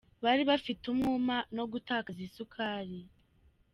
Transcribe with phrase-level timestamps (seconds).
[0.23, 2.99] Bari bafite umwuma no gutakaza isukari.